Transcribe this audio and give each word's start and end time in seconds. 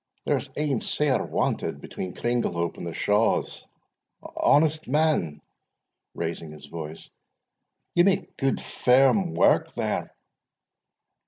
There's 0.25 0.49
ane 0.57 0.81
sair 0.81 1.23
wanted 1.23 1.79
between 1.79 2.15
Cringlehope 2.15 2.77
and 2.79 2.87
the 2.87 2.91
Shaws. 2.95 3.67
Honest 4.35 4.87
man" 4.87 5.43
(raising 6.15 6.49
his 6.53 6.65
voice), 6.65 7.11
"ye 7.93 8.01
make 8.01 8.35
good 8.35 8.59
firm 8.59 9.35
wark 9.35 9.75
there?" 9.75 10.15